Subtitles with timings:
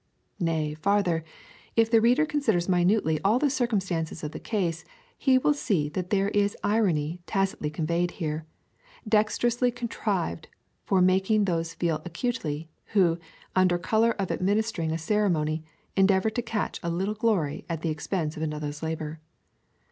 [0.39, 1.23] Nay farther,
[1.75, 4.83] if the reader considers minutely all the circumstances of the case,
[5.15, 8.47] he will see that there is irony^ tacitly conveyed here,
[9.07, 10.47] dex terously contrived
[10.85, 12.67] for making those feel acutely,
[12.97, 13.19] who,
[13.55, 15.63] under colour of administering a ceremony,
[15.95, 19.19] endeavour to catch a little glory at the expense of another's labour.